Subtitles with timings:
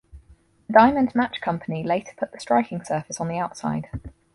[0.65, 3.87] The diamond match company later put the striking surface on the outside.